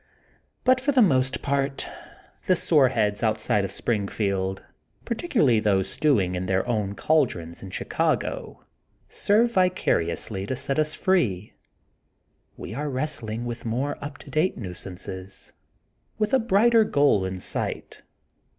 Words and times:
But, 0.63 0.81
for 0.81 0.91
the 0.91 1.01
most 1.03 1.43
part, 1.43 1.87
the 2.47 2.55
soreheads 2.55 3.21
out 3.21 3.39
side 3.39 3.63
of 3.63 3.71
Springfield, 3.71 4.65
particularly 5.05 5.59
those 5.59 5.89
stewing 5.89 6.33
in 6.33 6.47
their 6.47 6.67
own 6.67 6.95
caldrons 6.95 7.61
in 7.61 7.69
Chicago, 7.69 8.65
serve 9.09 9.51
vi 9.53 9.69
cariously 9.69 10.47
to 10.47 10.55
set 10.55 10.79
us 10.79 10.95
free. 10.95 11.53
We 12.57 12.73
are 12.73 12.89
wrestling 12.89 13.45
with 13.45 13.63
more 13.63 14.03
up 14.03 14.17
to 14.17 14.31
date 14.31 14.57
nuisances, 14.57 15.53
with 16.17 16.33
a 16.33 16.39
brighter 16.39 16.83
goal 16.83 17.23
in 17.23 17.37
sight. 17.39 18.01